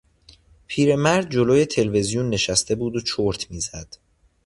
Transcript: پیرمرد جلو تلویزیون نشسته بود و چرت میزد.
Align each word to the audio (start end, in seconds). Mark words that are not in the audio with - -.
پیرمرد 0.67 1.29
جلو 1.29 1.65
تلویزیون 1.65 2.29
نشسته 2.29 2.75
بود 2.75 2.95
و 2.95 3.01
چرت 3.01 3.51
میزد. 3.51 3.97